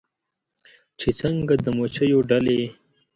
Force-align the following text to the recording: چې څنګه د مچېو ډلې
چې 0.99 1.09
څنګه 1.19 1.55
د 1.63 1.65
مچېو 1.77 2.19
ډلې 2.29 2.61